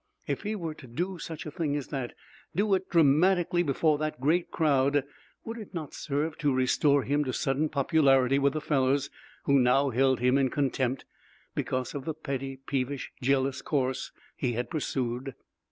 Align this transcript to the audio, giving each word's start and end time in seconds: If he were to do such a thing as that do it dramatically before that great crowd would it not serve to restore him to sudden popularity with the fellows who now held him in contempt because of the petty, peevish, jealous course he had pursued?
If 0.25 0.41
he 0.41 0.55
were 0.55 0.73
to 0.73 0.87
do 0.87 1.19
such 1.19 1.45
a 1.45 1.51
thing 1.51 1.75
as 1.75 1.89
that 1.89 2.15
do 2.55 2.73
it 2.73 2.89
dramatically 2.89 3.61
before 3.61 3.99
that 3.99 4.19
great 4.19 4.49
crowd 4.49 5.03
would 5.45 5.59
it 5.59 5.75
not 5.75 5.93
serve 5.93 6.39
to 6.39 6.51
restore 6.51 7.03
him 7.03 7.23
to 7.23 7.31
sudden 7.31 7.69
popularity 7.69 8.39
with 8.39 8.53
the 8.53 8.61
fellows 8.61 9.11
who 9.43 9.59
now 9.59 9.91
held 9.91 10.19
him 10.19 10.39
in 10.39 10.49
contempt 10.49 11.05
because 11.53 11.93
of 11.93 12.05
the 12.05 12.15
petty, 12.15 12.55
peevish, 12.57 13.11
jealous 13.21 13.61
course 13.61 14.11
he 14.35 14.53
had 14.53 14.71
pursued? 14.71 15.35